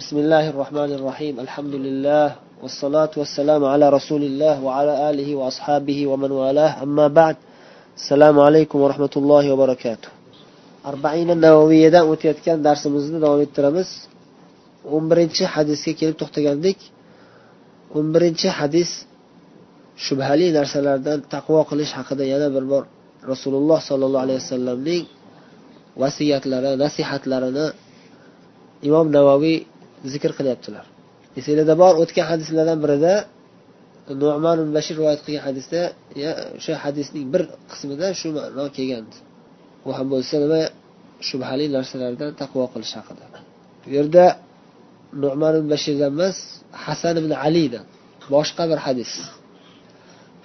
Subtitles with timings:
[0.00, 2.26] بسم الله الرحمن الرحيم الحمد لله
[2.62, 7.36] والصلاة والسلام على رسول الله وعلى آله وأصحابه ومن والاه أما بعد
[7.96, 10.08] السلام عليكم ورحمة الله وبركاته
[10.86, 13.88] أربعين النووية دا o'tayotgan darsimizni davom ettiramiz
[14.94, 16.78] o'n birinchi hadisga kelib to'xtagandik
[17.96, 18.90] o'n birinchi hadis
[20.06, 22.84] shubhali narsalardan taqvo qilish haqida yana bir bor
[23.32, 25.04] rasululloh sollallohu alayhi vasallamning
[26.02, 27.66] vasiyatlari nasihatlarini
[28.88, 29.58] imom navoiy
[30.11, 30.85] zikr qilyaptilar.
[31.39, 33.13] Esinglarda bor o'tgan hadislardan birida
[34.21, 35.81] nu'man bashir rivoyat qilgan hadisda
[36.57, 37.41] o'sha hadisning bir
[37.71, 39.05] qismida shu ma'no kelgan
[39.87, 40.61] u ham bo'lsa nima
[41.27, 43.25] shubhali narsalardan taqvo qilish haqida.
[43.83, 44.25] Bu yerda
[45.23, 46.37] nu'man bashirdan emas
[46.85, 47.85] hasan ibn alidan
[48.33, 49.11] boshqa bir hadis.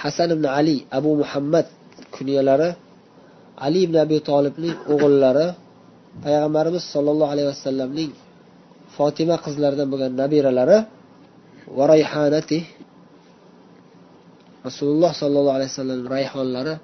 [0.00, 1.66] Hasan ibn ali abu muhammad
[2.16, 2.70] kunyalari
[3.66, 5.46] ali ibn abi tolibning o'g'illari
[6.24, 8.10] payg'ambarimiz sollallohu alayhi vasallamning
[8.96, 10.78] fotima qizlaridan bo'lgan nabiralari
[11.76, 12.58] va rayhanati
[14.66, 16.74] rasululloh sollallohu alayhi vasallam rayhonlari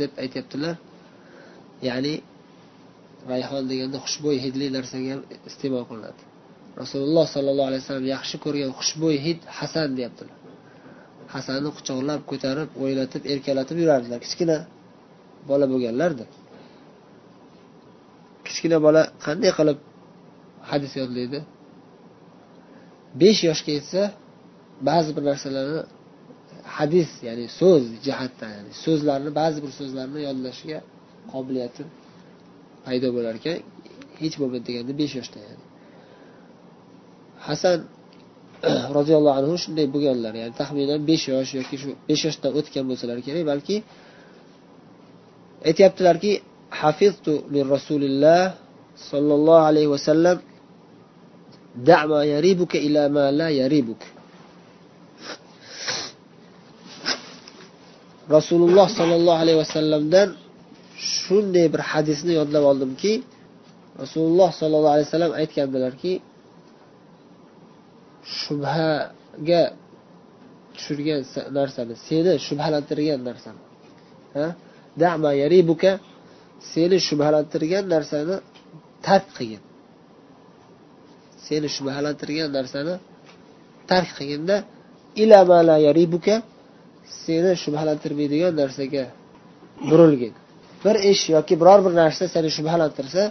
[0.00, 0.74] deb aytyaptilar.
[1.88, 2.14] Ya'ni
[3.32, 6.22] rayhon deganda xushbo'y hidli narsaga ham iste'mol qilinadi.
[6.82, 10.36] Rasululloh sollallohu alayhi vasallam yaxshi ko'rgan xushbo'y hid hasan deyaptilar.
[11.34, 14.18] Hasanni quchoqlab ko'tarib o'ylatib erkalatib yurardilar.
[14.24, 14.56] Kichkina
[15.50, 16.24] bola bo'lganlarda
[18.46, 19.78] kichkina bola qanday qilib
[20.70, 21.38] hadis yodlaydi.
[23.20, 24.00] Besh yoshga yetsa
[24.88, 25.80] ba'zi bir narsalarni
[26.76, 30.78] hadis ya'ni so'z jihatdan ya'ni so'zlarni ba'zi bir so'zlarni yodlashga
[31.32, 31.82] qobiliyati
[32.86, 33.58] paydo bo'lar ekan.
[34.22, 35.64] Hech bo'lmadi deganda besh yoshda ya'ni.
[37.46, 37.78] Hasan
[38.98, 43.44] roziyallohu anhu shunday bo'lganlar ya'ni taxminan besh yosh yoki shu besh yoshdan o'tgan bo'lsalar kerak
[43.52, 43.76] balki
[45.68, 46.32] aytyaptilarki
[46.80, 48.42] hafiztu min rasulilloh
[49.10, 50.36] sollallohu alayhi vasallam
[51.76, 54.00] da'ma yaribuka ila ma la yaribuk.
[58.36, 60.28] Rasululloh sollallohu alayhi vasallamdan
[60.98, 63.12] shunday bir hadisni yodlab oldimki
[64.02, 66.12] rasululloh sollallohu alayhi vasallam aytgandilarki
[68.40, 69.62] shubhaga
[70.74, 71.20] tushirgan
[71.58, 73.62] narsani seni shubhalantirgan narsani
[75.02, 75.90] dama yaribuka
[76.72, 78.36] seni shubhalantirgan narsani
[79.06, 79.62] tark qilgin.
[81.46, 82.94] Seni shubhalantirgan narsani
[83.90, 84.56] tark qilginda
[85.22, 86.34] ila yaribuka
[87.24, 89.04] seni shubhalantirmaydigan narsaga
[89.90, 90.32] burilgin.
[90.84, 93.22] Bir ish yoki biror bir narsa seni shubhalantirsa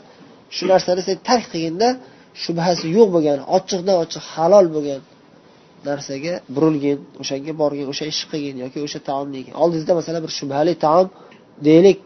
[0.55, 1.87] shu narsani sen tark qilginda
[2.43, 5.01] shubhasi yo'q bo'lgan ochiqdan ochiq halol bo'lgan
[5.89, 9.53] narsaga burilgin o'shanga borgin o'sha ishni qilgin yoki o'sha taomni yegin.
[9.61, 11.07] Oldingizda masalan bir shubhali taom
[11.67, 11.99] deylik.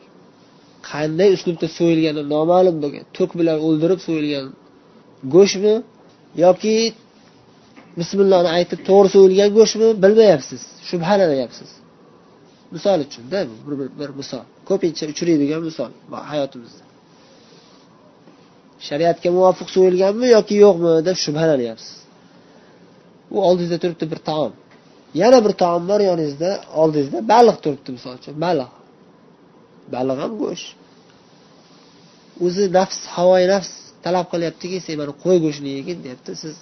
[0.92, 4.46] Qanday uslubda so'yilgani noma'lum bo'lgan to'k bilan o'ldirib so'yilgan
[5.36, 5.74] go'shtmi
[6.46, 6.76] yoki
[8.00, 10.62] bismillohni aytib to'g'ri so'yilgan go'shtmi bilmayapsiz.
[10.90, 11.70] Shubhalanyapsiz
[12.72, 14.46] misol uchunda bir, bir, bir misol.
[14.70, 15.90] Ko'pincha uchraydigan misol
[16.32, 16.84] hayotimizda.
[18.88, 21.96] Shariatga muvofiq so'yilganmi yoki yo'qmi deb shubhalanyapsiz.
[23.34, 24.54] U oldingizda turibdi bir taom.
[25.22, 26.52] Yana bir taom bor yoningizda
[26.82, 28.70] oldingizda baliq turibdi misol uchun baliq.
[29.96, 30.68] Baliq ham go'sht.
[32.46, 33.74] O'zi nafs havoyi nafs.
[34.06, 36.32] Talab qilyaptiki sen mana qo'y go'shtini yegin deyapti.
[36.44, 36.56] Siz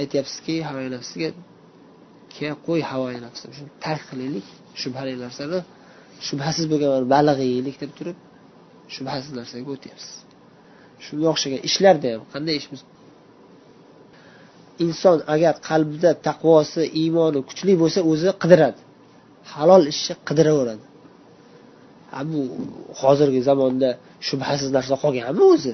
[0.00, 1.28] aytyapsizki havoyi nafsga
[2.66, 3.44] qo'y havoyi nafsi.
[3.56, 4.46] Shuni tark qilaylik
[4.82, 5.58] shubhali narsani.
[6.26, 8.18] Shubhasiz bo'lgan baliq yeylik deb turib
[8.94, 10.14] shubhasiz narsaga o'tyapsiz.
[11.04, 12.68] Shunga o'xshagan ishlarda ham qanday ish
[14.84, 18.80] inson agar qalbida taqvosi iymoni kuchli bo'lsa o'zi qidiradi.
[19.52, 20.84] Halol ishni qidiraveradi.
[22.30, 22.40] Bu
[23.00, 23.88] hozirgi zamonda
[24.28, 25.72] shubhasiz narsa qolganmi o'zi?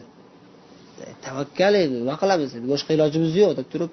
[1.26, 2.66] Tavakkal endi nima qilamiz endi?
[2.74, 3.90] Boshqa ilojimiz yo'q deb turib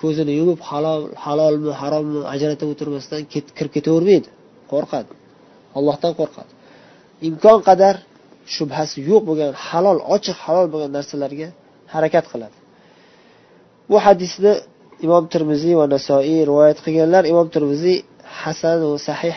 [0.00, 3.20] ko'zini yumib halol halolmi harommi ajratib o'tirmasdan
[3.56, 4.28] kirib ketavermaydi.
[4.72, 5.10] Qo'rqadi.
[5.78, 6.52] Allohdan qo'rqadi.
[7.28, 7.94] Imkon qadar
[8.56, 11.48] shubhasi yo'q bo'lgan halol ochiq halol bo'lgan narsalarga
[11.94, 12.56] harakat qiladi.
[13.90, 14.52] Bu hadisni
[15.06, 17.22] imom termiziy va nasoiy rivoyat qilganlar.
[17.32, 17.96] Imom termiziy
[18.40, 19.36] hasan va sahih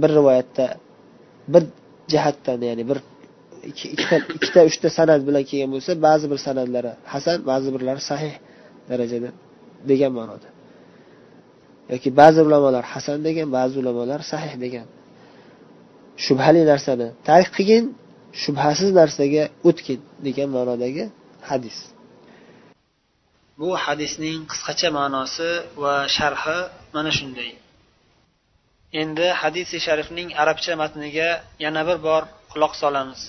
[0.00, 0.66] bir rivoyatda
[1.52, 1.62] bir
[2.12, 2.98] jihatdan ya'ni bir
[3.70, 8.34] ikkita ikkita uchta san'at bilan kelgan bo'lsa ba'zi bir san'atlari hasan ba'zi birlari sahih
[8.90, 9.30] darajada
[9.90, 10.48] degan ma'noda.
[11.92, 14.86] Yoki ba'zi ulamolar hasan degan ba'zi ulamolar sahih degan.
[16.24, 17.84] Shubhali narsani tark qilgin
[18.42, 21.04] shubhasiz narsaga o'tgin degan ma'nodagi
[21.50, 21.78] hadis.
[23.60, 25.50] Bu hadisning qisqacha ma'nosi
[25.82, 26.58] va sharhi
[26.94, 27.50] mana shunday.
[28.92, 31.28] Endi hadisi sharifning arabcha matniga
[31.64, 33.20] yana bir bor quloq solamiz.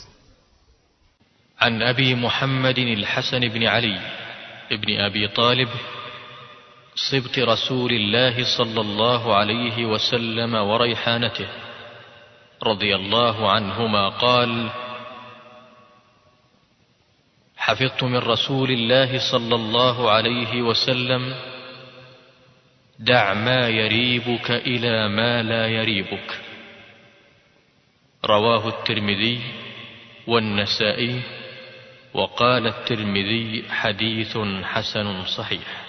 [1.59, 3.99] عن ابي محمد الحسن بن علي
[4.71, 5.69] بن ابي طالب
[6.95, 11.47] صبت رسول الله صلى الله عليه وسلم وريحانته
[12.63, 14.69] رضي الله عنهما قال
[17.57, 21.35] حفظت من رسول الله صلى الله عليه وسلم
[22.99, 26.39] دع ما يريبك إلى ما لا يريبك.
[28.25, 29.39] رواه الترمذي
[30.27, 31.21] والنسائي
[32.13, 35.88] وقال الترمذي حديث حسن صحيح.